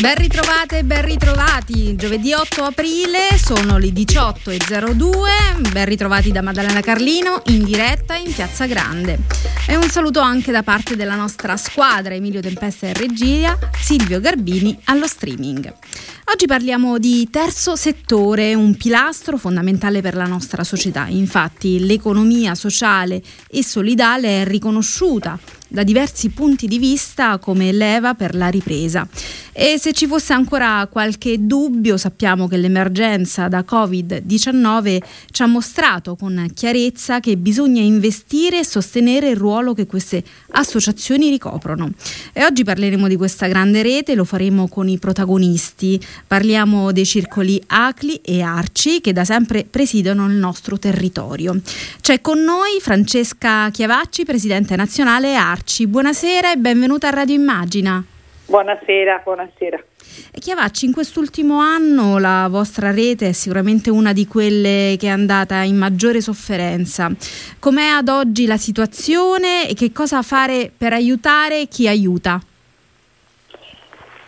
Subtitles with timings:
[0.00, 1.94] Ben ritrovate, ben ritrovati.
[1.94, 5.72] Giovedì 8 aprile sono le 18.02.
[5.72, 9.18] Ben ritrovati da Maddalena Carlino in diretta in Piazza Grande.
[9.68, 14.80] E un saluto anche da parte della nostra squadra Emilio Tempesta in regia, Silvio Garbini
[14.84, 15.70] allo streaming.
[16.32, 21.08] Oggi parliamo di terzo settore, un pilastro fondamentale per la nostra società.
[21.08, 25.38] Infatti l'economia sociale e solidale è riconosciuta
[25.70, 29.06] da diversi punti di vista come leva per la ripresa.
[29.52, 34.98] E se ci fosse ancora qualche dubbio, sappiamo che l'emergenza da Covid-19
[35.30, 41.30] ci ha mostrato con chiarezza che bisogna investire e sostenere il ruolo che queste associazioni
[41.30, 41.92] ricoprono.
[42.32, 46.00] E oggi parleremo di questa grande rete, lo faremo con i protagonisti.
[46.26, 51.60] Parliamo dei circoli ACLI e ARCI che da sempre presidono il nostro territorio.
[52.00, 55.59] C'è con noi Francesca Chiavacci, presidente nazionale ARCI.
[55.86, 58.02] Buonasera e benvenuta a Radio Immagina.
[58.46, 59.82] Buonasera, buonasera.
[60.32, 65.62] Chiavacci, in quest'ultimo anno la vostra rete è sicuramente una di quelle che è andata
[65.62, 67.10] in maggiore sofferenza.
[67.58, 72.40] Com'è ad oggi la situazione e che cosa fare per aiutare chi aiuta?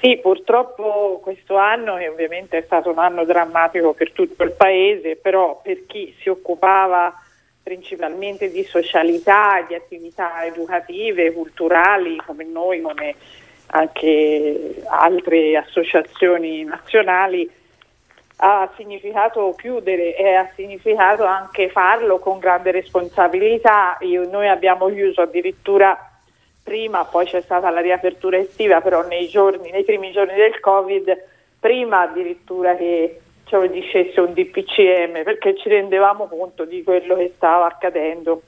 [0.01, 5.17] Sì, purtroppo questo anno, che ovviamente è stato un anno drammatico per tutto il Paese,
[5.17, 7.22] però per chi si occupava
[7.63, 13.15] principalmente di socialità, di attività educative, culturali, come noi, come
[13.69, 17.49] anche altre associazioni nazionali,
[18.45, 23.97] ha significato chiudere e ha significato anche farlo con grande responsabilità.
[24.01, 25.97] Io, noi abbiamo chiuso addirittura
[26.63, 31.25] prima, poi c'è stata la riapertura estiva, però nei, giorni, nei primi giorni del Covid,
[31.61, 33.22] prima addirittura che
[33.59, 38.43] lo dicesse un DPCM, perché ci rendevamo conto di quello che stava accadendo.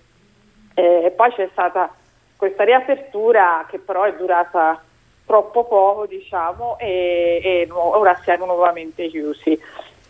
[0.74, 1.94] Eh, poi c'è stata
[2.36, 4.82] questa riapertura che però è durata
[5.25, 9.59] troppo poco diciamo e, e ora siamo nuovamente chiusi.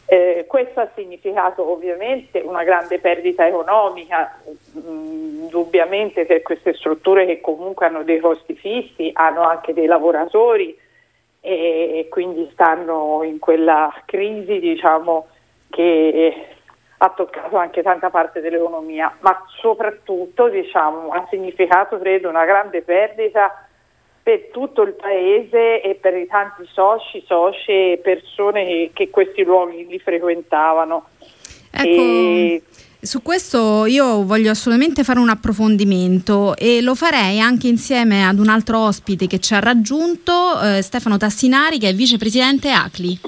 [0.07, 4.39] Eh, questo ha significato ovviamente una grande perdita economica,
[4.73, 10.77] mh, indubbiamente per queste strutture che comunque hanno dei costi fissi, hanno anche dei lavoratori
[11.47, 15.27] e, quindi stanno in quella crisi diciamo,
[15.69, 16.47] che
[16.97, 23.67] ha toccato anche tanta parte dell'economia, ma soprattutto diciamo, ha significato credo una grande perdita
[24.23, 29.45] per tutto il paese e per i tanti soci, soci e persone che, che questi
[29.45, 31.09] luoghi li frequentavano.
[31.71, 31.87] Ecco.
[31.87, 32.63] E...
[33.05, 38.49] Su questo io voglio assolutamente fare un approfondimento e lo farei anche insieme ad un
[38.49, 43.21] altro ospite che ci ha raggiunto, eh, Stefano Tassinari, che è vicepresidente ACLI.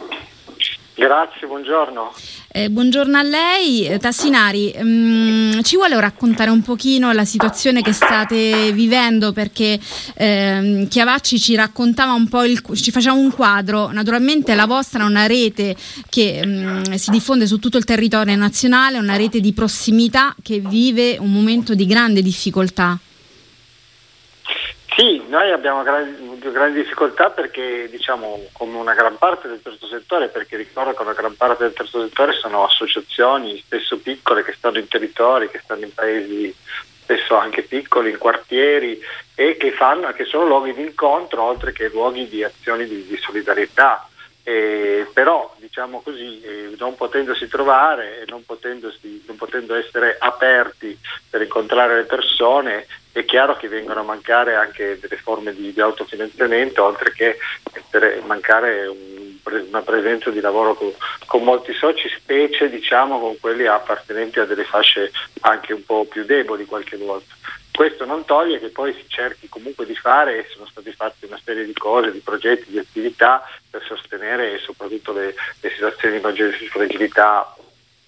[0.99, 2.11] Grazie, buongiorno.
[2.49, 3.87] Eh, buongiorno a lei.
[3.87, 9.79] Eh, Tassinari, mh, mm, ci vuole raccontare un pochino la situazione che state vivendo perché
[10.15, 15.07] eh, Chiavacci ci raccontava un po', il, ci faceva un quadro, naturalmente la vostra è
[15.07, 15.77] una rete
[16.09, 16.51] che mh,
[16.89, 21.31] mm, si diffonde su tutto il territorio nazionale, una rete di prossimità che vive un
[21.31, 22.99] momento di grande difficoltà.
[24.97, 30.29] Sì, noi abbiamo grandi, grandi, difficoltà perché diciamo come una gran parte del terzo settore,
[30.29, 34.79] perché ricordo che una gran parte del terzo settore sono associazioni spesso piccole che stanno
[34.79, 36.55] in territori, che stanno in paesi
[37.03, 38.99] spesso anche piccoli, in quartieri
[39.35, 43.19] e che, fanno, che sono luoghi di incontro oltre che luoghi di azioni di, di
[43.19, 44.09] solidarietà.
[44.45, 50.99] Eh, però diciamo così, eh, non potendosi trovare e non, non potendo essere aperti
[51.29, 55.81] per incontrare le persone, è chiaro che vengono a mancare anche delle forme di, di
[55.81, 57.39] autofinanziamento, oltre che
[58.27, 59.39] mancare un,
[59.69, 60.93] una presenza di lavoro con,
[61.25, 65.11] con, molti soci, specie diciamo con quelli appartenenti a delle fasce
[65.41, 67.33] anche un po' più deboli qualche volta.
[67.73, 71.41] Questo non toglie che poi si cerchi comunque di fare, e sono state fatte una
[71.43, 76.53] serie di cose, di progetti, di attività per sostenere soprattutto le, le situazioni di maggiore
[76.53, 77.57] fragilità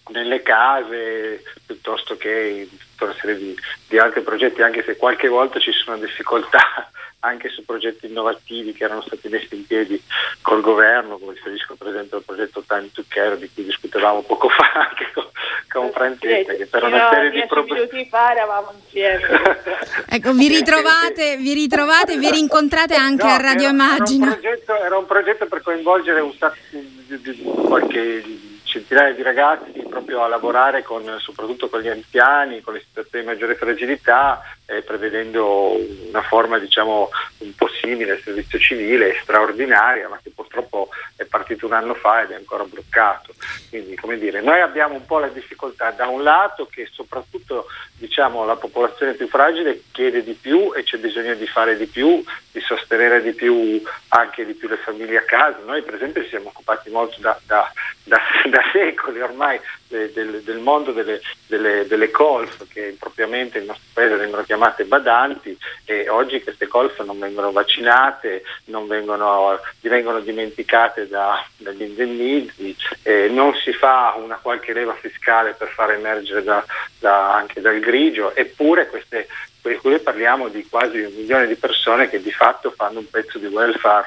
[0.08, 3.56] nelle case piuttosto che in tutta una serie di,
[3.88, 6.90] di, altri progetti, anche se qualche volta ci sono difficoltà
[7.20, 10.00] anche su progetti innovativi che erano stati messi in piedi
[10.40, 14.48] col governo, come riferisco per esempio al progetto Time to Care di cui discutevamo poco
[14.48, 15.26] fa anche con,
[15.70, 18.06] con Francesca, che per una serie di problemi...
[18.08, 19.26] fa eravamo insieme.
[20.08, 24.26] ecco, vi ritrovate, vi ritrovate, vi rincontrate anche no, a Radio Immagina.
[24.26, 28.22] Era un, progetto, era un progetto per coinvolgere un sacco di, di, di qualche
[28.68, 33.30] centinaia di ragazzi proprio a lavorare con, soprattutto con gli anziani, con le situazioni di
[33.30, 35.76] maggiore fragilità, eh, prevedendo
[36.08, 41.64] una forma diciamo, un po' simile al servizio civile, straordinaria, ma che purtroppo è partito
[41.64, 43.32] un anno fa ed è ancora bloccato.
[43.70, 47.66] Quindi come dire, noi abbiamo un po' la difficoltà da un lato che soprattutto
[47.96, 52.22] diciamo, la popolazione più fragile chiede di più e c'è bisogno di fare di più,
[52.52, 55.58] di sostenere di più anche di più le famiglie a casa.
[55.64, 57.72] Noi per esempio ci siamo occupati molto da, da,
[58.04, 63.86] da, da secoli ormai del, del mondo delle, delle, delle, colf che impropriamente nel nostro
[63.92, 71.08] paese vengono chiamate badanti e oggi queste colf non vengono vaccinate, non vengono, vengono dimenticate
[71.08, 76.64] da, dagli indennizi, eh, non si fa una qualche leva fiscale per far emergere da,
[76.98, 79.26] da, anche dal grigio, eppure queste,
[79.60, 83.46] qui parliamo di quasi un milione di persone che di fatto fanno un pezzo di
[83.46, 84.06] welfare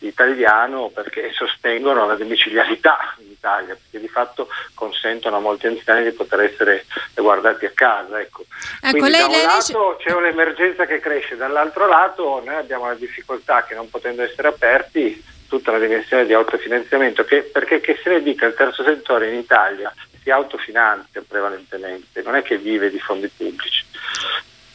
[0.00, 6.42] italiano perché sostengono la domiciliarità Italia, perché di fatto consentono a molti anziani di poter
[6.42, 8.20] essere guardati a casa.
[8.20, 8.44] Ecco.
[8.80, 12.86] Ecco, Quindi lei, da un lei, lato c'è un'emergenza che cresce, dall'altro lato noi abbiamo
[12.86, 17.98] la difficoltà che non potendo essere aperti tutta la dimensione di autofinanziamento, che, perché che
[18.02, 19.92] se ne dica il terzo settore in Italia
[20.22, 23.84] si autofinanzia prevalentemente, non è che vive di fondi pubblici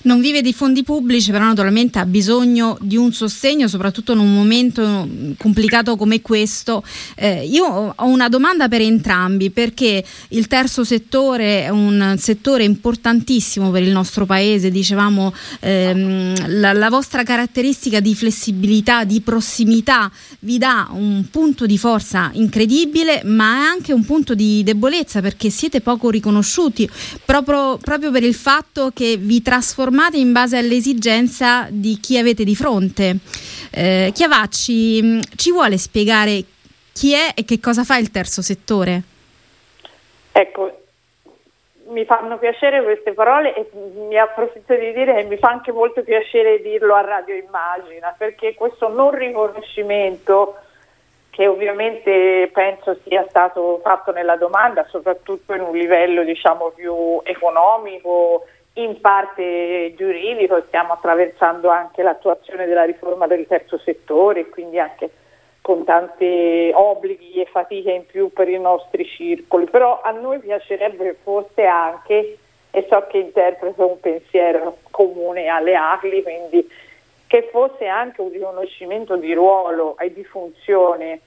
[0.07, 4.33] non vive di fondi pubblici, però naturalmente ha bisogno di un sostegno, soprattutto in un
[4.33, 5.07] momento
[5.38, 6.81] complicato come questo.
[7.15, 13.69] Eh, io ho una domanda per entrambi, perché il terzo settore è un settore importantissimo
[13.69, 20.09] per il nostro paese, dicevamo ehm, la, la vostra caratteristica di flessibilità, di prossimità
[20.39, 25.50] vi dà un punto di forza incredibile, ma è anche un punto di debolezza perché
[25.50, 26.89] siete poco riconosciuti
[27.25, 32.44] proprio, proprio per il fatto che vi trasformate trasformate in base all'esigenza di chi avete
[32.44, 33.18] di fronte.
[33.72, 36.44] Eh, Chiavacci mm, ci vuole spiegare
[36.94, 39.02] chi è e che cosa fa il terzo settore?
[40.32, 40.82] Ecco,
[41.88, 46.04] mi fanno piacere queste parole e mi approfitto di dire che mi fa anche molto
[46.04, 50.58] piacere dirlo a Radio Immagina, perché questo non riconoscimento
[51.32, 58.46] che ovviamente penso sia stato fatto nella domanda, soprattutto in un livello diciamo più economico
[58.78, 65.10] in parte giuridico, stiamo attraversando anche l'attuazione della riforma del terzo settore, quindi anche
[65.62, 71.04] con tanti obblighi e fatiche in più per i nostri circoli, però a noi piacerebbe
[71.04, 72.38] che fosse anche,
[72.70, 76.70] e so che interpreta un pensiero comune alle ACLI, quindi
[77.26, 81.20] che fosse anche un riconoscimento di ruolo e di funzione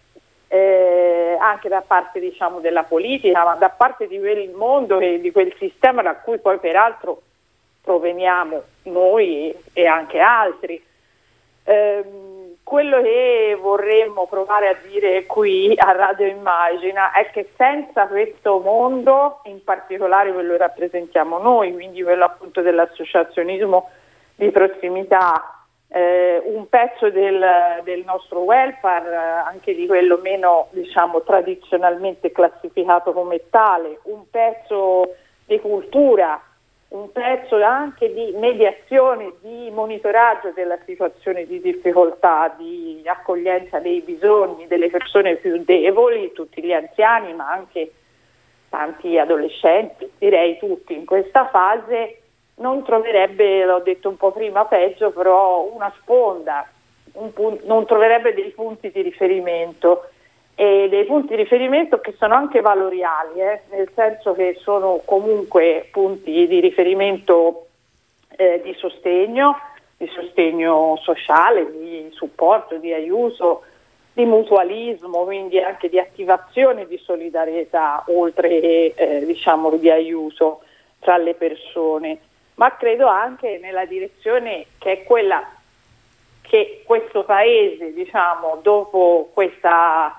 [0.49, 5.31] eh, anche da parte diciamo, della politica, ma da parte di quel mondo e di
[5.32, 7.23] quel sistema da cui poi peraltro
[7.82, 10.82] proveniamo noi e anche altri.
[11.64, 12.04] Eh,
[12.62, 19.40] quello che vorremmo provare a dire qui a Radio Immagina è che senza questo mondo,
[19.46, 23.88] in particolare quello che rappresentiamo noi, quindi quello appunto dell'associazionismo
[24.36, 27.44] di prossimità, eh, un pezzo del,
[27.82, 35.58] del, nostro welfare, anche di quello meno diciamo, tradizionalmente classificato come tale, un pezzo di
[35.58, 36.40] cultura
[36.90, 44.66] un pezzo anche di mediazione, di monitoraggio della situazione di difficoltà, di accoglienza dei bisogni
[44.66, 47.92] delle persone più deboli, tutti gli anziani, ma anche
[48.69, 52.22] tanti adolescenti, direi tutti in questa fase,
[52.56, 56.69] non troverebbe, l'ho detto un po' prima, peggio, però una sponda,
[57.12, 60.10] un pun- non troverebbe dei punti di riferimento
[60.55, 65.88] e dei punti di riferimento che sono anche valoriali, eh, nel senso che sono comunque
[65.91, 67.66] punti di riferimento
[68.37, 69.59] eh, di sostegno,
[69.97, 73.62] di sostegno sociale, di supporto, di aiuto,
[74.12, 80.61] di mutualismo, quindi anche di attivazione di solidarietà oltre che eh, diciamo, di aiuto
[80.99, 82.19] tra le persone,
[82.57, 85.42] ma credo anche nella direzione che è quella
[86.42, 90.14] che questo Paese, diciamo, dopo questa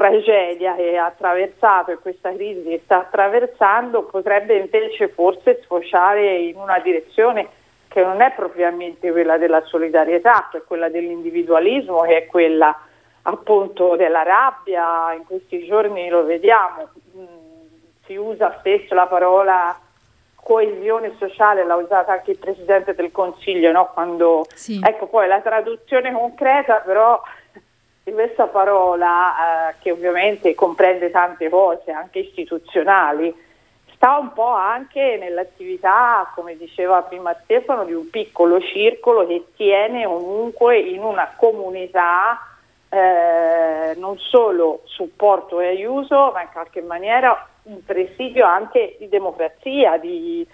[0.00, 6.56] tragedia che ha attraversato e questa crisi che sta attraversando potrebbe invece forse sfociare in
[6.56, 7.48] una direzione
[7.86, 12.74] che non è propriamente quella della solidarietà, che è quella dell'individualismo, che è quella
[13.22, 16.88] appunto della rabbia, in questi giorni lo vediamo,
[17.18, 17.24] mm,
[18.06, 19.78] si usa spesso la parola
[20.34, 23.90] coesione sociale, l'ha usata anche il Presidente del Consiglio, no?
[23.92, 24.80] Quando, sì.
[24.82, 27.20] ecco poi la traduzione concreta però
[28.02, 33.34] di questa parola, eh, che ovviamente comprende tante cose, anche istituzionali,
[33.94, 40.04] sta un po' anche nell'attività, come diceva prima Stefano, di un piccolo circolo che tiene
[40.04, 42.40] comunque in una comunità
[42.88, 49.98] eh, non solo supporto e aiuto, ma in qualche maniera un presidio anche di democrazia,
[49.98, 50.46] di,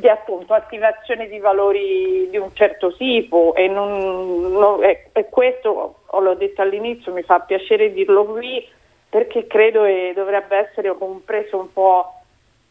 [0.00, 6.00] di appunto attivazione di valori di un certo tipo e, non, non, e, e questo,
[6.10, 8.66] l'ho detto all'inizio, mi fa piacere dirlo qui
[9.08, 12.14] perché credo che dovrebbe essere compreso un po'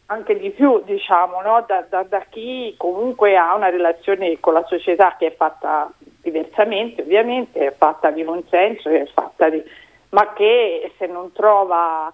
[0.08, 1.64] anche di più diciamo, no?
[1.68, 7.02] da, da, da, chi comunque ha una relazione con la società che è fatta diversamente
[7.02, 9.62] ovviamente, è fatta di consenso, è fatta di,
[10.10, 12.12] ma che se non trova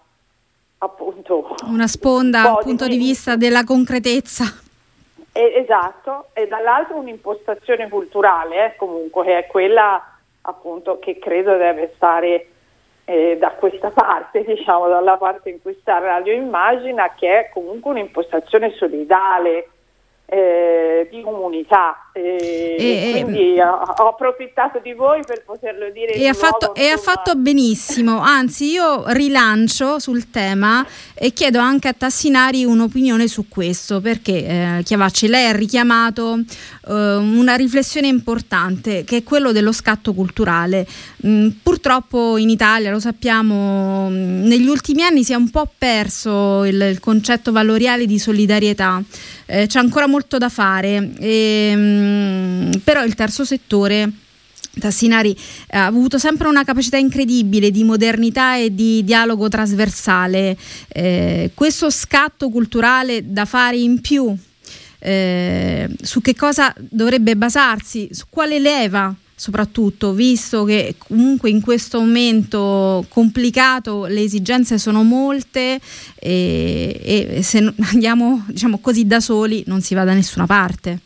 [0.79, 4.43] appunto una sponda dal punto di, di vista della concretezza.
[5.31, 10.01] Eh, esatto, e dall'altro un'impostazione culturale eh, comunque che è quella
[10.41, 12.47] appunto che credo deve stare
[13.05, 17.91] eh, da questa parte, diciamo dalla parte in cui sta Radio Immagina, che è comunque
[17.91, 19.69] un'impostazione solidale,
[20.25, 26.27] eh, di comunità eh, e, quindi ho, ho, approfittato di voi per poterlo dire e,
[26.27, 28.19] ha fatto, e ha fatto, benissimo.
[28.19, 34.81] Anzi io rilancio sul tema e chiedo anche a Tassinari un'opinione su questo perché eh,
[34.83, 36.43] Chiavacci lei ha richiamato eh,
[36.93, 40.85] una riflessione importante che è quello dello scatto culturale
[41.25, 46.63] mm, purtroppo in Italia lo sappiamo mm, negli ultimi anni si è un po' perso
[46.63, 49.01] il, il concetto valoriale di solidarietà
[49.45, 51.79] eh, c'è ancora molto da fare, e, ehm,
[52.73, 54.11] mh, però il terzo settore...
[54.77, 55.33] Tassinari
[55.69, 60.57] ha avuto sempre una capacità incredibile di modernità e di dialogo trasversale.
[60.89, 64.35] Eh, questo scatto culturale da fare in più,
[65.05, 71.99] eh, su che cosa dovrebbe basarsi, su quale leva soprattutto visto che comunque in questo
[71.99, 75.79] momento complicato le esigenze sono molte
[76.17, 80.99] e, e se andiamo diciamo così da soli non si va da nessuna parte.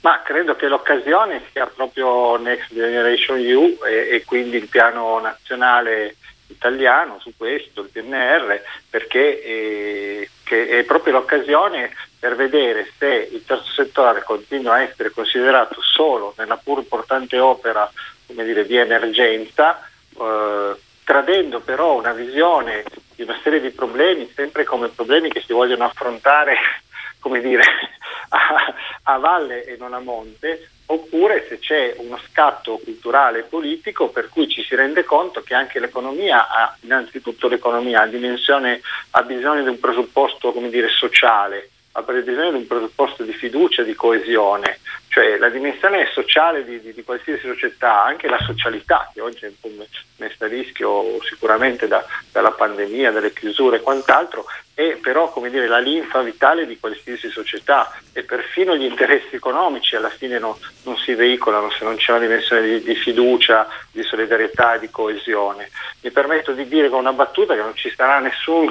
[0.00, 6.16] Ma credo che l'occasione sia proprio Next Generation EU e, e quindi il piano nazionale
[6.48, 13.72] italiano su questo, il PNR, perché eh, è proprio l'occasione per vedere se il terzo
[13.72, 17.90] settore continua a essere considerato solo nella pur importante opera
[18.26, 19.80] dire, di emergenza,
[20.18, 25.52] eh, tradendo però una visione di una serie di problemi sempre come problemi che si
[25.52, 26.56] vogliono affrontare
[27.20, 27.62] come dire,
[28.28, 34.08] a, a valle e non a monte, oppure se c'è uno scatto culturale e politico
[34.08, 38.80] per cui ci si rende conto che anche l'economia ha, innanzitutto l'economia ha, dimensione,
[39.10, 43.94] ha bisogno di un presupposto dire, sociale, ha bisogno di un presupposto di fiducia, di
[43.94, 44.78] coesione,
[45.08, 49.50] cioè la dimensione sociale di, di, di qualsiasi società, anche la socialità che oggi è
[50.16, 55.66] messa a rischio sicuramente da, dalla pandemia, dalle chiusure e quant'altro, è però come dire,
[55.66, 60.96] la linfa vitale di qualsiasi società e perfino gli interessi economici alla fine no, non
[60.96, 65.68] si veicolano se non c'è una dimensione di, di fiducia, di solidarietà e di coesione.
[66.02, 68.70] Mi permetto di dire con una battuta che non ci sarà nessun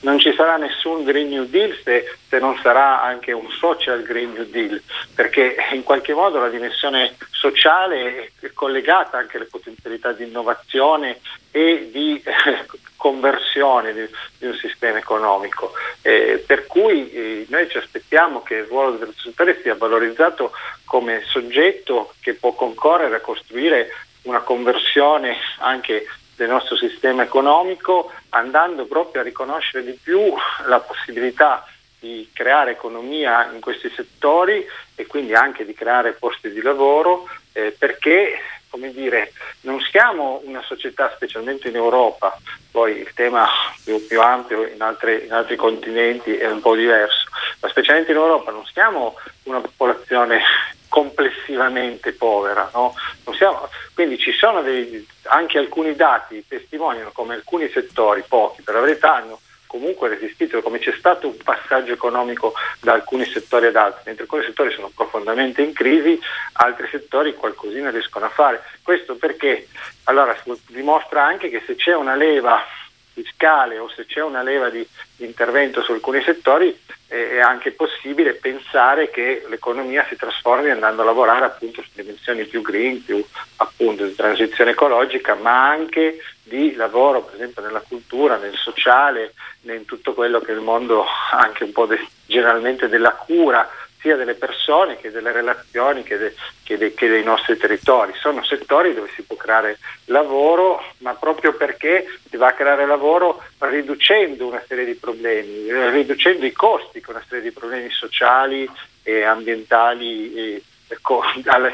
[0.00, 4.32] non ci sarà nessun Green New Deal se, se, non sarà anche un social Green
[4.32, 4.80] New Deal,
[5.14, 11.20] perché in qualche modo la dimensione sociale è collegata anche alle potenzialità di innovazione
[11.50, 14.08] e di eh, conversione di,
[14.38, 15.72] di, un sistema economico.
[16.02, 20.52] Eh, per cui eh, noi ci aspettiamo che il ruolo del settore sia valorizzato
[20.84, 23.90] come soggetto che può concorrere a costruire
[24.22, 26.06] una conversione anche
[26.36, 30.20] del nostro sistema economico, andando proprio a riconoscere di più
[30.66, 31.66] la possibilità
[31.98, 34.64] di creare economia in questi settori
[34.94, 38.38] e quindi anche di creare posti di lavoro, eh, perché
[38.76, 42.38] come dire, non siamo una società, specialmente in Europa,
[42.70, 43.48] poi il tema
[43.82, 47.26] più, più ampio in, altre, in, altri continenti è un po' diverso,
[47.60, 50.42] ma specialmente in Europa non siamo una popolazione
[50.88, 52.70] complessivamente povera.
[52.74, 52.94] No?
[53.34, 58.74] Siamo, quindi ci sono dei, anche alcuni dati che testimoniano come alcuni settori, pochi per
[58.74, 63.76] la verità, hanno comunque resistito, come c'è stato un passaggio economico da alcuni settori ad
[63.76, 66.18] altri, mentre alcuni settori sono profondamente in crisi,
[66.54, 68.62] altri settori qualcosina riescono a fare.
[68.82, 69.68] Questo perché
[70.04, 70.36] allora
[70.68, 72.62] dimostra anche che se c'è una leva
[73.16, 74.86] fiscale o se c'è una leva di,
[75.18, 81.44] intervento su alcuni settori è anche possibile pensare che l'economia si trasformi andando a lavorare
[81.44, 83.24] appunto su dimensioni più green, più
[83.56, 89.84] appunto di transizione ecologica, ma anche di lavoro per esempio nella cultura, nel sociale, in
[89.84, 93.68] tutto quello che è il mondo anche un po' de, generalmente della cura
[94.06, 98.12] sia delle persone che delle relazioni che, de, che, de, che, dei nostri territori.
[98.14, 103.42] Sono settori dove si può creare lavoro, ma proprio perché si va a creare lavoro
[103.58, 108.70] riducendo una serie di problemi, riducendo i costi con una serie di problemi sociali
[109.02, 111.22] e ambientali e, ecco,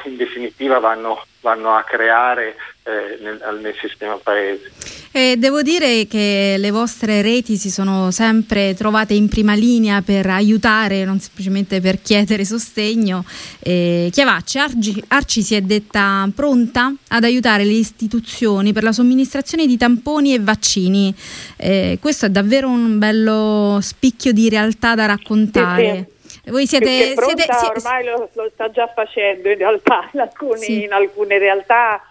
[0.04, 4.71] in definitiva vanno, vanno a creare eh, nel, nel, sistema paese.
[5.12, 10.26] E devo dire che le vostre reti si sono sempre trovate in prima linea per
[10.28, 13.25] aiutare, non semplicemente per chiedere sostegno.
[13.61, 19.66] Eh, Chiavacci, Arci, Arci si è detta pronta ad aiutare le istituzioni per la somministrazione
[19.66, 21.14] di tamponi e vaccini.
[21.57, 25.95] Eh, questo è davvero un bello spicchio di realtà da raccontare.
[25.95, 26.21] Sì, sì.
[26.44, 30.82] Voi siete, siete, ormai lo, lo, sta già facendo in realtà in, alcuni, sì.
[30.82, 32.02] in alcune realtà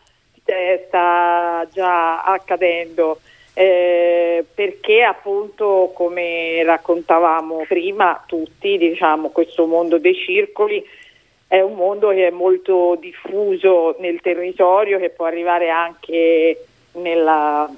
[0.45, 3.19] eh, sta già accadendo
[3.53, 10.81] eh, perché appunto come raccontavamo prima tutti diciamo questo mondo dei circoli
[11.47, 17.69] è un mondo che è molto diffuso nel territorio che può arrivare anche nella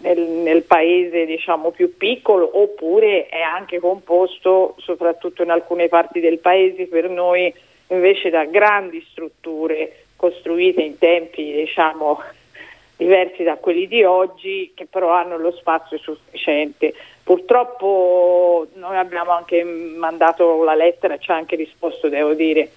[0.00, 6.38] nel, nel, paese diciamo più piccolo oppure è anche composto soprattutto in alcune parti del
[6.38, 7.52] paese per noi
[7.88, 12.20] invece da grandi strutture costruite in tempi diciamo
[12.96, 16.94] diversi da quelli di oggi che però hanno lo spazio sufficiente.
[17.22, 22.70] Purtroppo noi abbiamo anche mandato la lettera ci ha anche risposto, devo dire,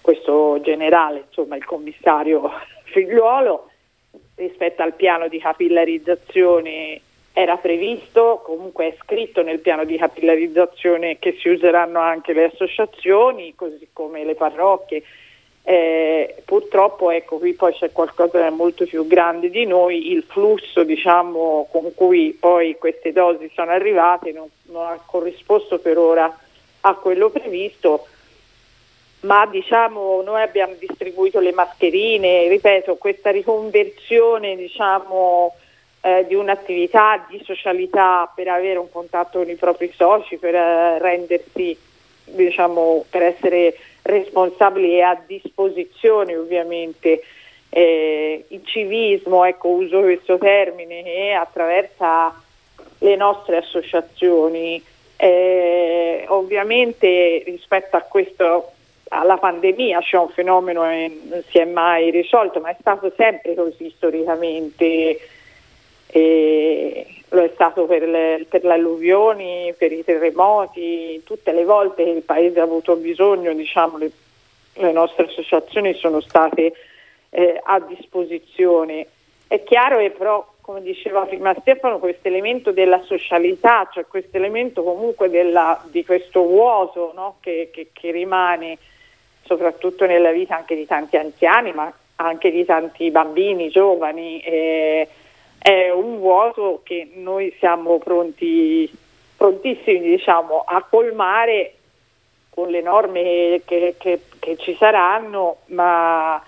[0.00, 2.48] questo generale, insomma il commissario
[2.92, 3.69] Figliuolo
[4.40, 7.00] rispetto al piano di capillarizzazione
[7.32, 13.54] era previsto, comunque è scritto nel piano di capillarizzazione che si useranno anche le associazioni,
[13.54, 15.02] così come le parrocchie.
[15.62, 20.82] Eh, purtroppo ecco qui poi c'è qualcosa di molto più grande di noi, il flusso
[20.82, 26.34] diciamo, con cui poi queste dosi sono arrivate non, non ha corrisposto per ora
[26.80, 28.06] a quello previsto
[29.20, 35.54] ma diciamo noi abbiamo distribuito le mascherine, ripeto, questa riconversione diciamo,
[36.00, 40.98] eh, di un'attività di socialità per avere un contatto con i propri soci, per eh,
[40.98, 41.76] rendersi,
[42.24, 47.22] diciamo, per essere responsabili e a disposizione ovviamente.
[47.72, 52.34] Eh, il civismo, ecco, uso questo termine, che attraversa
[52.98, 54.82] le nostre associazioni.
[55.16, 58.72] Eh, ovviamente rispetto a questo
[59.12, 63.54] alla pandemia c'è un fenomeno che non si è mai risolto, ma è stato sempre
[63.54, 65.20] così storicamente.
[66.12, 72.02] E lo è stato per le, per le, alluvioni, per i terremoti, tutte le volte
[72.02, 74.10] che il Paese ha avuto bisogno, diciamo, le,
[74.74, 76.72] le nostre associazioni sono state
[77.30, 79.06] eh, a disposizione.
[79.46, 84.82] È chiaro che però, come diceva prima Stefano, questo elemento della socialità, cioè questo elemento
[84.82, 87.36] comunque della, di questo vuoto no?
[87.40, 88.78] che, che, che rimane
[89.42, 94.40] soprattutto nella vita anche di tanti anziani, ma anche di tanti bambini, giovani.
[94.40, 95.08] Eh,
[95.58, 98.90] è un vuoto che noi siamo pronti,
[99.36, 101.74] prontissimi diciamo, a colmare
[102.50, 106.42] con le norme che, che, che, ci saranno, ma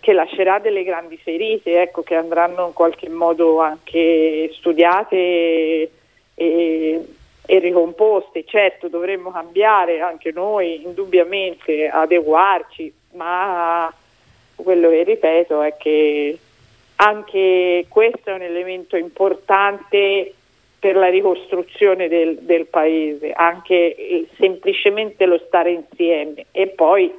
[0.00, 5.90] che lascerà delle grandi ferite, ecco, che andranno in qualche modo anche studiate
[6.34, 7.00] e,
[7.46, 8.44] ricomposte.
[8.44, 13.92] Certo dovremmo cambiare anche noi, indubbiamente adeguarci, ma
[14.54, 16.38] quello che ripeto è che
[16.96, 20.34] anche questo è un elemento importante
[20.78, 27.12] per la ricostruzione del, del paese, anche semplicemente lo stare insieme e poi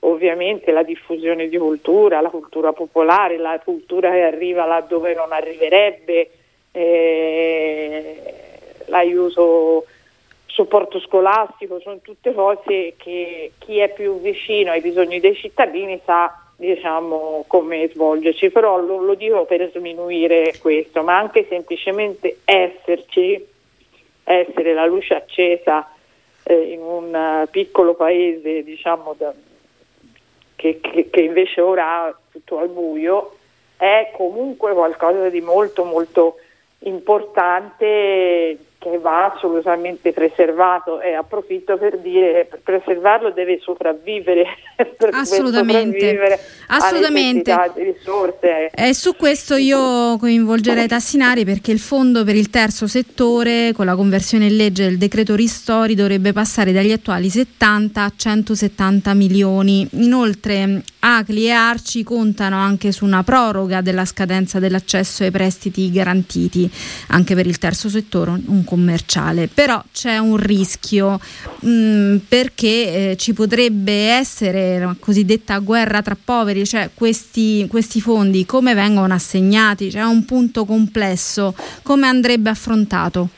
[0.00, 5.32] ovviamente la diffusione di cultura, la cultura popolare, la cultura che arriva là dove non
[5.32, 6.30] arriverebbe.
[6.72, 8.53] Eh,
[8.86, 9.86] l'aiuto
[10.46, 16.44] supporto scolastico, sono tutte cose che chi è più vicino ai bisogni dei cittadini sa
[16.56, 23.44] diciamo, come svolgerci, però lo, lo dico per sminuire questo, ma anche semplicemente esserci,
[24.22, 25.90] essere la luce accesa
[26.44, 29.34] eh, in un piccolo paese diciamo, da,
[30.54, 33.36] che, che, che invece ora ha tutto al buio,
[33.76, 36.36] è comunque qualcosa di molto molto
[36.84, 44.44] importante che va assolutamente preservato e approfitto per dire che per preservarlo deve sopravvivere.
[45.14, 45.98] Assolutamente.
[45.98, 47.72] sopravvivere assolutamente.
[47.76, 48.70] risorse.
[48.74, 53.94] E su questo io coinvolgerei Tassinari perché il fondo per il terzo settore con la
[53.94, 59.86] conversione in legge del decreto ristori dovrebbe passare dagli attuali 70 a 170 milioni.
[59.92, 66.70] Inoltre Acli e Arci contano anche su una proroga della scadenza dell'accesso ai prestiti garantiti.
[67.08, 71.20] Anche per il terzo settore un commerciale, però c'è un rischio
[71.60, 78.00] mh, mm, perché eh, ci potrebbe essere la cosiddetta guerra tra poveri, cioè questi, questi
[78.00, 83.28] fondi come vengono assegnati, c'è un punto complesso, come andrebbe affrontato?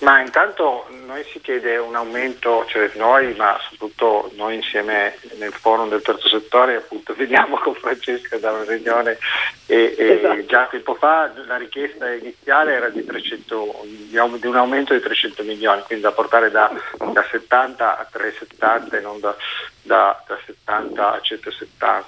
[0.00, 5.90] Ma intanto noi si chiede un aumento, cioè noi, ma soprattutto noi insieme nel forum
[5.90, 9.18] del terzo settore, appunto veniamo con Francesca da una riunione
[9.66, 10.46] e, e esatto.
[10.46, 15.82] già tempo fa la richiesta iniziale era di, 300, di un aumento di 300 milioni,
[15.82, 19.36] quindi da portare da, da 70 a 370 e non da,
[19.82, 22.06] da, da 70 a 170.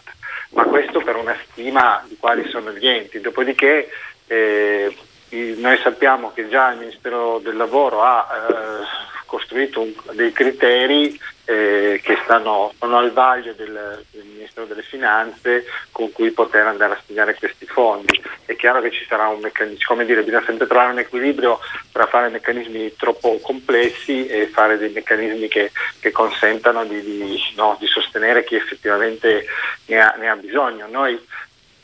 [0.50, 3.20] Ma questo per una stima di quali sono gli enti.
[3.20, 3.90] Dopodiché
[4.28, 4.96] eh,
[5.30, 12.00] noi sappiamo che già il Ministero del Lavoro ha eh, costruito un, dei criteri eh,
[12.02, 17.00] che stanno, sono al vaglio del, del, Ministero delle Finanze con cui poter andare a
[17.02, 18.22] studiare questi fondi.
[18.44, 21.58] È chiaro che ci sarà un meccanismo, come dire, bisogna sempre trovare un equilibrio
[21.92, 27.76] tra fare meccanismi troppo complessi e fare dei meccanismi che, che consentano di, di, no,
[27.78, 29.46] di, sostenere chi effettivamente
[29.86, 30.86] ne ha, ne ha bisogno.
[30.88, 31.20] Noi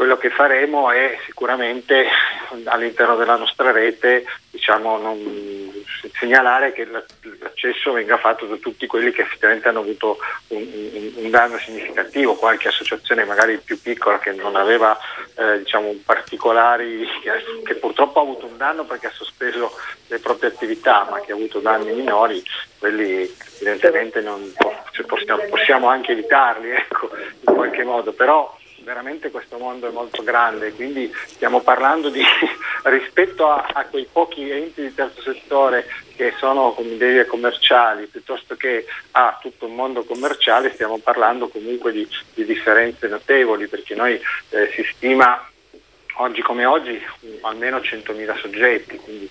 [0.00, 2.06] quello che faremo è sicuramente
[2.64, 5.84] all'interno della nostra rete diciamo, non,
[6.18, 10.16] segnalare che l'accesso venga fatto da tutti quelli che effettivamente hanno avuto
[10.48, 14.98] un, un, un danno significativo, qualche associazione magari più piccola che non aveva
[15.36, 17.30] eh, diciamo, particolari, che,
[17.62, 19.70] che, purtroppo ha avuto un danno perché ha sospeso
[20.06, 22.42] le proprie attività, ma che ha avuto danni minori,
[22.78, 24.50] quelli evidentemente non,
[25.06, 30.72] possiamo, possiamo, anche evitarli ecco, in qualche modo, però veramente questo mondo è molto grande,
[30.72, 32.22] quindi stiamo parlando di
[32.84, 38.56] rispetto a, a, quei pochi enti di terzo settore che sono come idee commerciali piuttosto
[38.56, 44.20] che a tutto un mondo commerciale, stiamo parlando comunque di, di differenze notevoli perché noi
[44.50, 45.48] eh, si stima
[46.16, 47.00] oggi come oggi
[47.42, 49.30] almeno 100.000 soggetti, quindi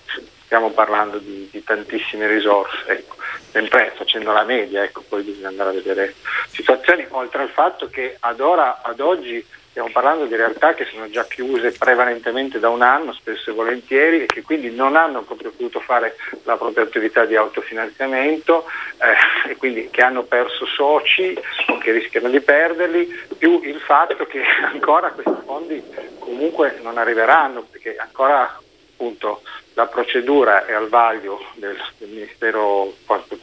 [0.50, 3.14] stiamo parlando di, di tantissime risorse, ecco.
[3.52, 6.14] sempre facendo la media, ecco, poi bisogna andare a vedere
[6.48, 11.08] situazioni, oltre al fatto che ad, ora, ad oggi stiamo parlando di realtà che sono
[11.08, 15.52] già chiuse prevalentemente da un anno, spesso e volentieri, e che quindi non hanno proprio
[15.52, 18.64] potuto fare la propria attività di autofinanziamento
[18.98, 21.32] eh, e quindi che hanno perso soci
[21.68, 23.06] o che rischiano di perderli,
[23.38, 25.80] più il fatto che ancora questi fondi
[26.18, 28.58] comunque non arriveranno, perché ancora
[29.00, 29.42] appunto
[29.74, 32.92] la procedura è al vaglio del, del Ministero,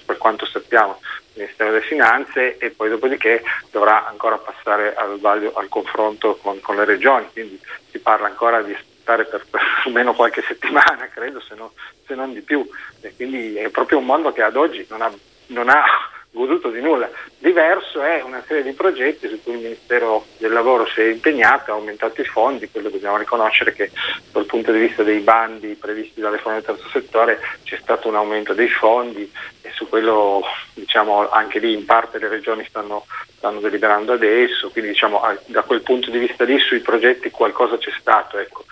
[0.05, 0.99] per quanto sappiamo,
[1.33, 6.59] del Ministero delle Finanze e poi dopodiché dovrà ancora passare al vaglio, al confronto con,
[6.61, 7.59] con le regioni, quindi
[7.89, 11.71] si parla ancora di per, per almeno qualche settimana, credo, se, no,
[12.05, 12.67] se, non di più.
[12.99, 15.11] E quindi è proprio un mondo che ad oggi non ha,
[15.47, 15.85] non ha
[16.31, 17.09] goduto di nulla.
[17.37, 21.71] Diverso è una serie di progetti su cui il Ministero del Lavoro si è impegnato,
[21.71, 23.91] ha aumentato i fondi, quello dobbiamo riconoscere che
[24.31, 28.15] dal punto di vista dei bandi previsti dalle fondi del terzo settore c'è stato un
[28.15, 33.59] aumento dei fondi e su quello diciamo, anche lì in parte le regioni stanno, stanno
[33.59, 38.37] deliberando adesso, quindi diciamo, da quel punto di vista lì sui progetti qualcosa c'è stato.
[38.37, 38.65] Ecco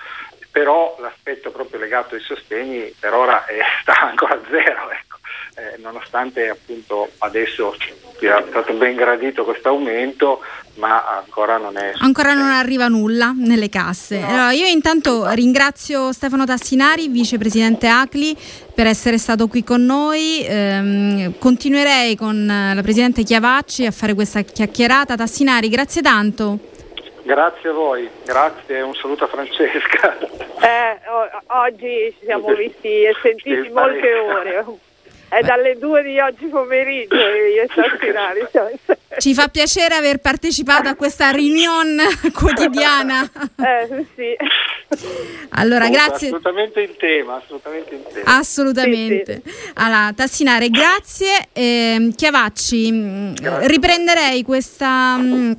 [0.55, 4.89] però l'aspetto proprio legato ai sostegni per ora è, sta ancora a zero.
[4.89, 5.14] Ecco
[5.55, 7.75] eh, nonostante appunto adesso
[8.19, 10.41] sia stato ben gradito questo aumento,
[10.75, 11.93] ma ancora non è.
[11.97, 14.19] Ancora non arriva nulla nelle casse.
[14.19, 14.27] No.
[14.27, 18.37] Allora, io intanto ringrazio Stefano Tassinari, vicepresidente ACLI,
[18.73, 20.45] per essere stato qui con noi.
[20.47, 25.15] Ehm, continuerei con la presidente Chiavacci a fare questa chiacchierata.
[25.15, 26.59] Tassinari, grazie tanto.
[27.23, 30.17] Grazie a voi, grazie e un saluto a Francesca.
[30.19, 34.65] Eh, o- oggi ci siamo visti e sentiti molte ore.
[35.27, 38.47] È dalle due di oggi pomeriggio io e Sassinari.
[39.17, 43.29] Ci fa piacere aver partecipato a questa riunione quotidiana.
[43.65, 44.35] Eh, sì.
[45.51, 46.27] Allora, grazie.
[46.27, 48.37] Assolutamente in tema, assolutamente in tema.
[48.37, 49.41] Assolutamente.
[49.43, 49.71] Sì, sì.
[49.75, 51.47] Allora, Tassinare, grazie.
[51.51, 53.67] Eh, Chiavacci, mm, grazie.
[53.67, 55.17] riprenderei questa...
[55.17, 55.57] Mh,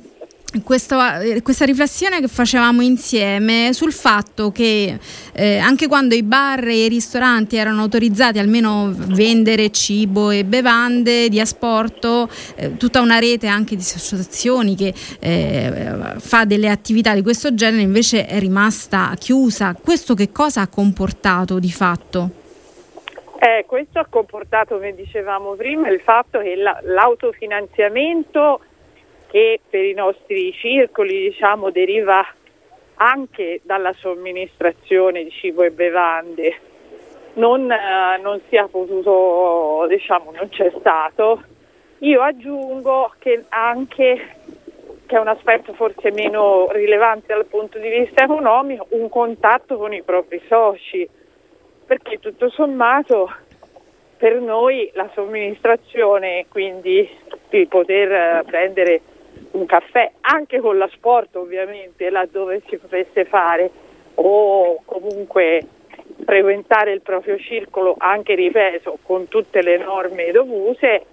[0.63, 4.97] questo, eh, questa riflessione che facevamo insieme sul fatto che
[5.33, 10.45] eh, anche quando i bar e i ristoranti erano autorizzati almeno a vendere cibo e
[10.45, 17.13] bevande di asporto, eh, tutta una rete anche di associazioni che eh, fa delle attività
[17.13, 19.75] di questo genere invece è rimasta chiusa.
[19.79, 22.29] Questo che cosa ha comportato di fatto?
[23.39, 28.61] Eh, questo ha comportato, come dicevamo prima, il fatto che la, l'autofinanziamento
[29.27, 32.25] che per i nostri circoli diciamo, deriva
[32.95, 36.55] anche dalla somministrazione di cibo e bevande
[37.37, 41.41] non, eh, non sia potuto, diciamo, non c'è stato.
[41.99, 44.35] Io aggiungo che anche,
[45.05, 49.93] che è un aspetto forse meno rilevante dal punto di vista economico, un contatto con
[49.93, 51.07] i propri soci,
[51.85, 53.31] perché tutto sommato
[54.17, 57.07] per noi la somministrazione, quindi
[57.49, 59.01] di poter eh, prendere
[59.57, 63.69] un caffè, anche con l'asporto ovviamente, laddove si potesse fare,
[64.15, 65.61] o comunque
[66.23, 71.05] frequentare il proprio circolo, anche ripeto, con tutte le norme dovute,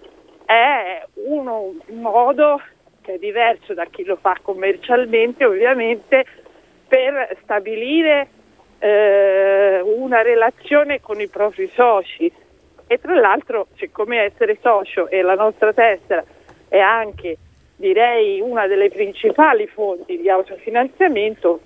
[0.44, 2.60] è uno, un modo
[3.00, 6.24] che è diverso da chi lo fa commercialmente, ovviamente,
[6.86, 8.28] per stabilire
[8.78, 12.32] eh, una relazione con i propri soci.
[12.86, 16.24] E tra l'altro, siccome essere socio e la nostra tessera
[16.68, 17.36] è anche,
[17.76, 21.60] direi, una delle principali fonti di autofinanziamento,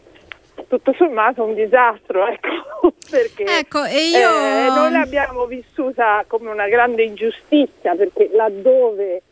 [0.67, 4.29] tutto sommato un disastro, ecco, perché ecco, e io...
[4.29, 9.23] eh, noi l'abbiamo vissuta come una grande ingiustizia, perché laddove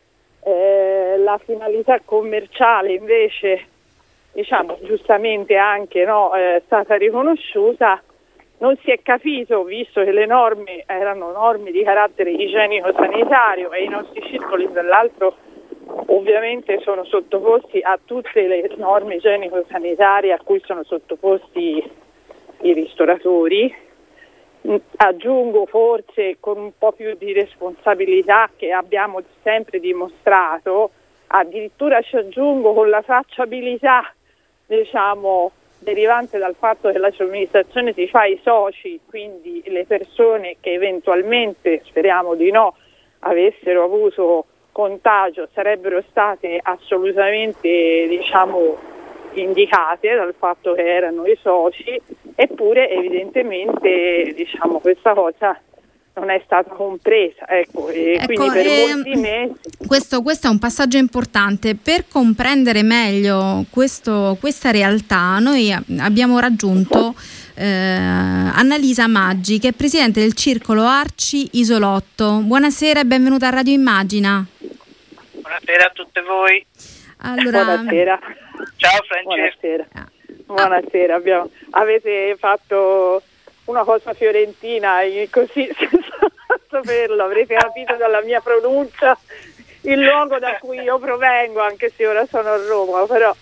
[0.44, 3.66] eh, la finalità commerciale invece,
[4.32, 8.00] diciamo giustamente anche no, è stata riconosciuta,
[8.58, 13.88] non si è capito, visto che le norme erano norme di carattere igienico-sanitario e i
[13.88, 15.36] nostri circoli dall'altro
[16.06, 21.82] ovviamente sono sottoposti a tutte le norme igienico-sanitarie a cui sono sottoposti
[22.62, 23.74] i ristoratori.
[24.68, 30.90] Mm, aggiungo forse con un po' più di responsabilità che abbiamo sempre dimostrato,
[31.28, 34.12] addirittura ci aggiungo con la tracciabilità
[34.66, 40.72] diciamo, derivante dal fatto che la somministrazione si fa ai soci, quindi le persone che
[40.72, 42.74] eventualmente, speriamo di no,
[43.20, 44.46] avessero avuto
[44.76, 48.76] contagio sarebbero state assolutamente diciamo,
[49.32, 51.98] indicate dal fatto che erano i soci,
[52.34, 55.58] eppure evidentemente diciamo, questa cosa
[56.16, 57.48] non è stata compresa.
[57.48, 59.54] Ecco, e Ecco, quindi per ehm, molti mesi
[59.86, 61.74] Questo, questo è un passaggio importante.
[61.74, 67.14] Per comprendere meglio questo- questa realtà, noi abbiamo raggiunto
[67.54, 72.42] eh, Annalisa Maggi, che è presidente del Circolo Arci Isolotto.
[72.44, 74.46] Buonasera e benvenuta a Radio Immagina.
[75.66, 76.64] Buonasera a tutte voi.
[77.22, 78.18] Allora, buonasera.
[78.76, 79.24] Ciao Francesco.
[79.24, 79.86] Buonasera.
[79.94, 80.08] Ah.
[80.46, 83.20] Buonasera, abbiamo- avete fatto
[83.64, 86.30] una cosa fiorentina eh, così senza
[86.70, 89.18] saperlo, avrete capito dalla mia pronuncia
[89.82, 93.34] il luogo da cui io provengo, anche se ora sono a Roma, però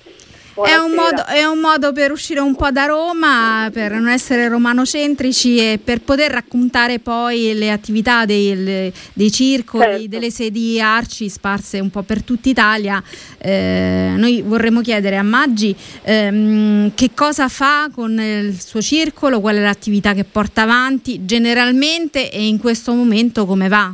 [0.55, 4.47] È un, modo, è un modo per uscire un po' da Roma, per non essere
[4.47, 10.07] romanocentrici e per poter raccontare poi le attività dei, dei circoli, Certo.
[10.07, 13.03] delle sedi arci sparse un po' per tutta Italia.
[13.39, 19.57] Eh, noi vorremmo chiedere a Maggi ehm, che cosa fa con il suo circolo, qual
[19.57, 23.93] è l'attività che porta avanti generalmente e in questo momento come va.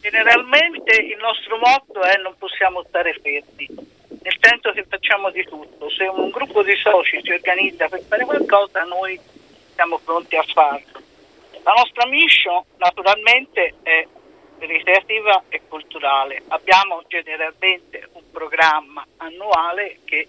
[0.00, 3.68] Generalmente il nostro motto è non possiamo stare fermi,
[4.26, 5.88] nel senso che facciamo di tutto.
[5.88, 9.18] Se un gruppo di soci si organizza per fare qualcosa, noi
[9.72, 11.00] siamo pronti a farlo.
[11.62, 14.04] La nostra mission naturalmente è
[14.58, 16.42] ricreativa e culturale.
[16.48, 20.26] Abbiamo generalmente un programma annuale che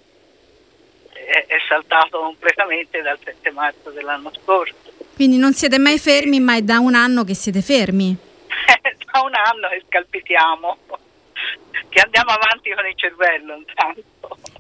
[1.14, 4.76] è, è saltato completamente dal 7 marzo dell'anno scorso.
[5.16, 8.16] Quindi non siete mai fermi, ma è da un anno che siete fermi.
[9.12, 10.78] da un anno che scalpitiamo,
[11.90, 14.04] che andiamo avanti con il cervello intanto.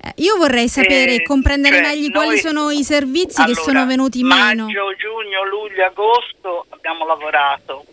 [0.03, 3.51] Eh, Io vorrei sapere e Eh, comprendere cioè, meglio noi- quali sono i servizi che
[3.51, 4.65] Allora, sono venuti meno.
[4.65, 7.85] Maggio, giugno, luglio, agosto abbiamo lavorato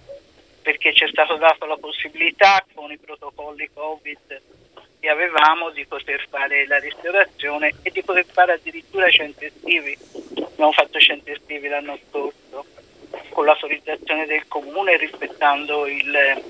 [0.62, 4.40] perché ci è stato dato la possibilità con i protocolli Covid
[5.00, 9.98] che avevamo di poter fare la ristorazione e di poter fare addirittura centri estivi.
[10.42, 12.64] Abbiamo fatto centri estivi l'anno scorso
[13.28, 16.42] con l'autorizzazione del comune rispettando il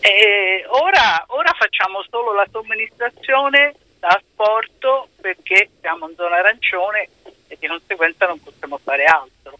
[0.00, 7.08] e ora, ora facciamo solo la somministrazione da asporto perché siamo in zona arancione
[7.48, 9.58] e di conseguenza non possiamo fare altro.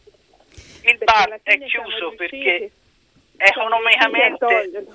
[0.83, 2.71] Il Perché bar è chiuso perché
[3.37, 4.87] economicamente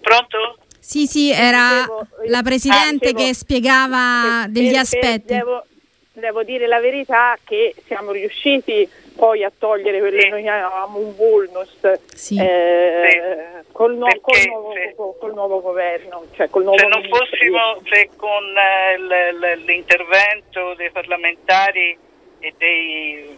[0.00, 0.58] pronto?
[0.78, 5.34] Sì, sì, era Dicevo, la presidente ah, dicevo, che spiegava degli aspetti.
[5.34, 5.64] Devo,
[6.12, 8.88] devo dire la verità che siamo riusciti
[9.18, 10.24] poi a togliere quello Sì.
[10.26, 11.76] che noi chiamavamo un vulnus
[12.14, 12.38] Sì.
[12.40, 14.94] eh, col, nu- Perché- col nuovo, sì.
[15.18, 17.26] col nuovo governo, cioè col nuovo Se non ministro.
[17.26, 21.98] fossimo, se con eh, l- l- l'intervento dei parlamentari
[22.38, 23.36] e dei,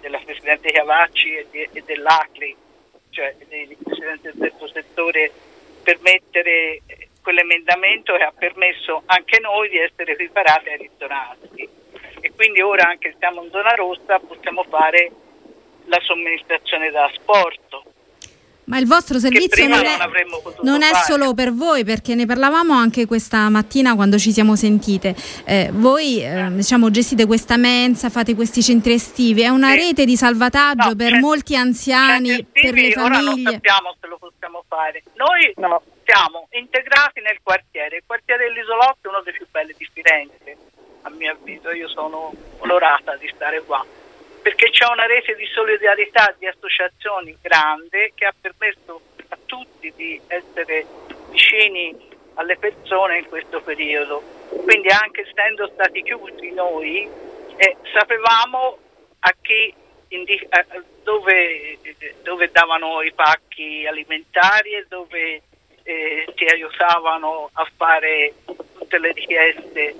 [0.00, 2.56] della Presidente Cavacci e, di- e dell'ACLI,
[3.10, 5.30] cioè dei Presidenti del terzo settore,
[5.82, 11.68] per mettere eh, quell'emendamento che ha permesso anche noi di essere preparati ai ristoranti.
[12.32, 15.10] E quindi ora anche se siamo in zona rossa possiamo fare
[15.86, 17.84] la somministrazione da asporto.
[18.64, 19.96] Ma il vostro servizio non è,
[20.62, 25.14] non è solo per voi, perché ne parlavamo anche questa mattina quando ci siamo sentite.
[25.44, 29.76] Eh, voi eh, diciamo, gestite questa mensa, fate questi centri estivi, è una Sì.
[29.78, 33.50] rete di salvataggio No, per cent- molti anziani, per le estivi ora non famiglie.
[33.50, 35.02] sappiamo se lo possiamo fare.
[35.16, 35.82] Noi No.
[36.04, 37.96] siamo integrati nel quartiere.
[37.96, 40.41] Il quartiere dell'Isolotto è uno dei più belli di Firenze,
[41.14, 41.70] mio avviso.
[41.70, 43.84] Io sono onorata di stare qua.
[44.42, 50.20] perché c'è una rete di solidarietà di associazioni grande che ha permesso a tutti di
[50.26, 50.84] essere
[51.30, 51.96] vicini
[52.34, 54.20] alle persone in questo periodo.
[54.64, 57.08] Quindi anche essendo stati chiusi noi,
[57.56, 58.78] eh, sapevamo
[59.20, 59.72] a chi
[60.08, 60.64] indi- a
[61.02, 61.78] dove,
[62.22, 65.42] dove, davano i pacchi alimentari e dove
[65.84, 69.94] eh, si aiutavano a fare tutte le richieste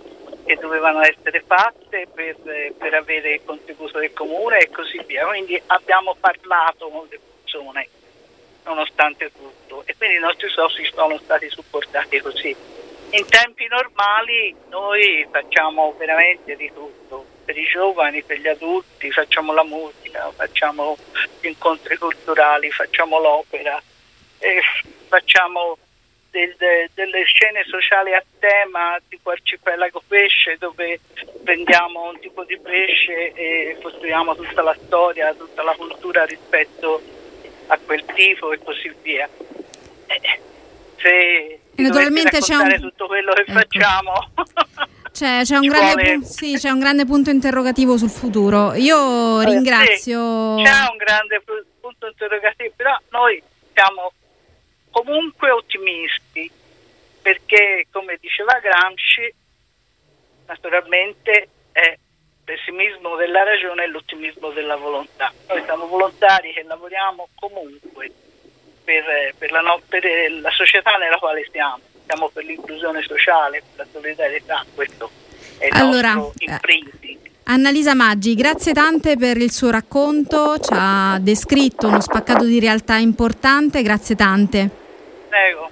[0.45, 2.37] che dovevano essere fatte per,
[2.77, 5.27] per, avere il contributo del comune e così via.
[5.27, 7.89] Quindi abbiamo parlato con le persone
[8.65, 12.55] nonostante tutto e quindi i nostri soci sono stati supportati così.
[13.11, 19.53] In tempi normali noi facciamo veramente di tutto, per i giovani, per gli adulti, facciamo
[19.53, 20.97] la musica, facciamo
[21.41, 23.81] gli incontri culturali, facciamo l'opera,
[25.09, 25.77] facciamo
[26.33, 26.57] del,
[26.95, 30.99] delle scene sociali a tema tipo arcipelago pesce dove
[31.45, 37.01] prendiamo un tipo di pesce e costruiamo tutta la storia, tutta la cultura rispetto
[37.67, 39.29] a quel tipo e così via.
[40.07, 40.41] Eh,
[40.97, 42.81] se naturalmente c'è un...
[42.81, 43.53] tutto quello che ecco.
[43.53, 44.13] facciamo
[45.13, 48.73] C'è, c'è, un grande, sì, c'è, un grande punto interrogativo sul futuro.
[48.73, 50.57] Io ringrazio.
[50.57, 51.43] Sì, c'è un grande
[51.81, 53.43] punto interrogativo, però noi
[53.75, 54.11] siamo
[54.93, 56.51] comunque ottimisti
[57.21, 59.35] perché, come diceva Gramsci,
[60.47, 61.99] naturalmente è il
[62.45, 65.33] pessimismo della ragione e l'ottimismo della volontà.
[65.49, 68.13] Noi siamo volontari che lavoriamo comunque
[68.85, 70.05] per, per, la, no, per
[70.41, 75.11] la società nella quale siamo, siamo per l'inclusione sociale, per la solidarietà, questo
[75.59, 77.19] è il allora, nostro eh, imprinting.
[77.45, 82.97] Annalisa Maggi, grazie tante per il suo racconto, ci ha descritto uno spaccato di realtà
[82.97, 84.82] importante, grazie tante.
[85.33, 85.71] Prego.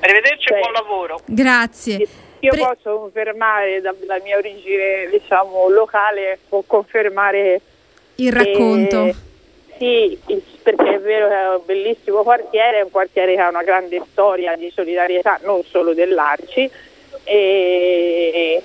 [0.00, 1.20] Arrivederci e buon lavoro.
[1.26, 2.08] Grazie.
[2.40, 7.60] Io Pre- posso confermare dalla mia origine diciamo, locale, può confermare
[8.14, 9.04] il racconto.
[9.04, 9.14] Che,
[9.76, 10.18] sì,
[10.62, 14.02] perché è vero che è un bellissimo quartiere, è un quartiere che ha una grande
[14.10, 16.70] storia di solidarietà, non solo dell'Arci,
[17.24, 18.62] e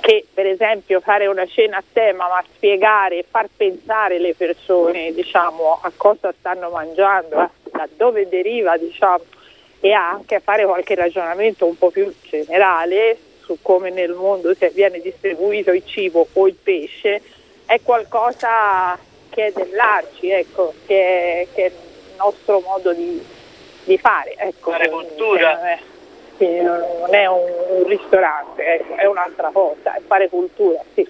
[0.00, 5.78] che per esempio fare una cena a tema ma spiegare, far pensare le persone diciamo,
[5.82, 9.22] a cosa stanno mangiando, eh, da dove deriva diciamo,
[9.80, 15.70] e anche fare qualche ragionamento un po' più generale su come nel mondo viene distribuito
[15.70, 17.22] il cibo o il pesce,
[17.64, 18.98] è qualcosa
[19.30, 23.24] che è dell'Arci, ecco, che, è, che, è, il nostro modo di,
[23.84, 24.34] di fare.
[24.36, 25.72] Ecco, fare cultura.
[25.72, 25.78] Eh,
[26.36, 31.08] quindi non è un, un ristorante, ecco, è un'altra cosa, è fare cultura, sì.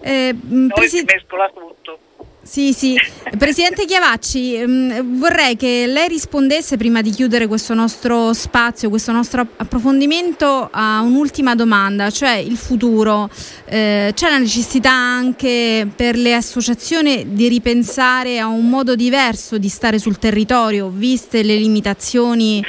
[0.00, 0.98] Eh, Noi presi...
[0.98, 1.98] si mescola tutto.
[2.44, 2.94] Sì, sì.
[3.38, 9.46] Presidente Chiavacci, mm, vorrei che lei rispondesse prima di chiudere questo nostro spazio, questo nostro
[9.56, 13.30] approfondimento a un'ultima domanda, cioè il futuro.
[13.64, 19.68] Eh, c'è la necessità anche per le associazioni di ripensare a un modo diverso di
[19.70, 22.62] stare sul territorio, viste le limitazioni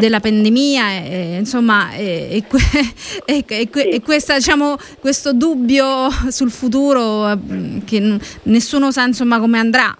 [0.00, 2.42] della pandemia e, insomma e,
[3.26, 7.38] e, e questa, diciamo, questo dubbio sul futuro
[7.84, 9.96] che nessuno sa insomma come andrà.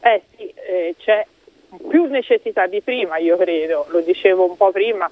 [0.00, 1.26] Eh sì, eh, c'è
[1.88, 5.10] più necessità di prima io credo, lo dicevo un po' prima,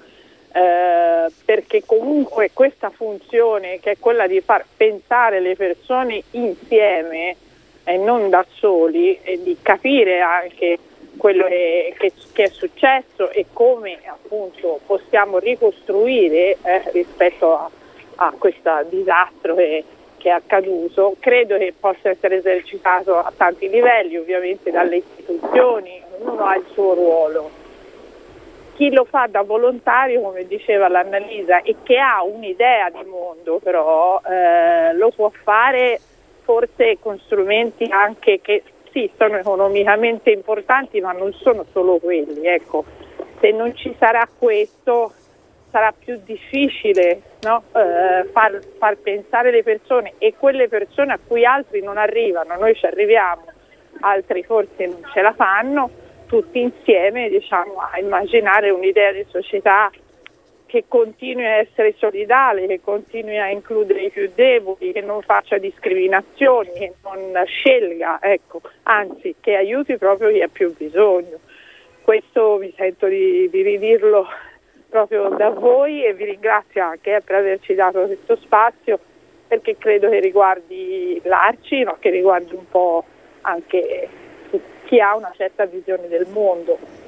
[0.53, 7.35] eh, perché comunque questa funzione che è quella di far pensare le persone insieme
[7.83, 10.77] e non da soli e di capire anche
[11.21, 17.69] quello che, che, che, è successo e come appunto possiamo ricostruire eh, rispetto a,
[18.15, 19.83] a questo disastro che,
[20.17, 26.43] che, è accaduto, credo che possa essere esercitato a tanti livelli, ovviamente dalle istituzioni, ognuno
[26.43, 27.51] ha il suo ruolo.
[28.73, 34.19] Chi lo fa da volontario, come diceva l'Annalisa, e che ha un'idea di mondo però,
[34.27, 35.99] eh, lo può fare
[36.41, 42.47] forse con strumenti anche che sì, sono economicamente importanti, ma non sono solo quelli.
[42.47, 42.85] Ecco.
[43.39, 45.13] Se non ci sarà questo
[45.71, 47.63] sarà più difficile no?
[47.73, 52.75] eh, far, far, pensare le persone e quelle persone a cui altri non arrivano, noi
[52.75, 53.45] ci arriviamo,
[54.01, 55.89] altri forse non ce la fanno,
[56.27, 59.89] tutti insieme diciamo, a immaginare un'idea di società
[60.71, 65.57] che continui a essere solidale, che continui a includere i più deboli, che non faccia
[65.57, 71.39] discriminazioni, che non scelga, ecco, anzi che aiuti proprio chi ha più bisogno.
[72.01, 74.25] Questo mi sento di, di ridirlo
[74.87, 78.97] proprio da voi e vi ringrazio anche eh, per averci dato questo spazio
[79.49, 83.03] perché credo che riguardi l'Arci, ma che riguardi un po'
[83.41, 84.07] anche
[84.85, 87.00] chi ha una certa visione del mondo.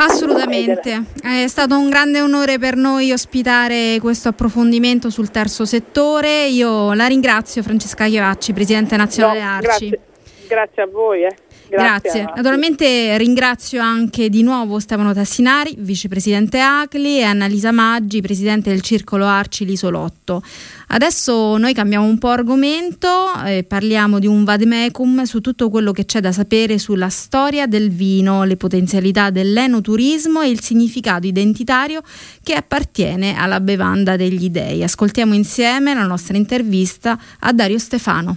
[0.00, 6.46] Assolutamente, è stato un grande onore per noi ospitare questo approfondimento sul terzo settore.
[6.46, 9.88] Io la ringrazio Francesca Chiavacci, Presidente nazionale no, Arci.
[9.88, 10.00] Grazie,
[10.46, 11.24] grazie a voi.
[11.24, 11.34] Eh.
[11.68, 12.22] Grazie.
[12.22, 12.32] Grazie.
[12.34, 19.26] Naturalmente ringrazio anche di nuovo Stefano Tassinari, vicepresidente ACLI, e Annalisa Maggi, presidente del Circolo
[19.26, 20.42] Arci Lisolotto.
[20.88, 23.08] Adesso noi cambiamo un po' argomento
[23.44, 27.90] e parliamo di un vademecum su tutto quello che c'è da sapere sulla storia del
[27.90, 32.00] vino, le potenzialità dell'enoturismo e il significato identitario
[32.42, 34.82] che appartiene alla bevanda degli dei.
[34.82, 38.36] Ascoltiamo insieme la nostra intervista a Dario Stefano.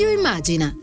[0.00, 0.74] Radio Immagina